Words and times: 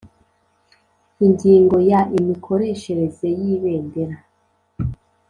Ingingo 1.25 1.75
ya 1.89 2.01
Imikoreshereze 2.17 3.27
y 3.39 3.41
Ibendera 3.55 4.17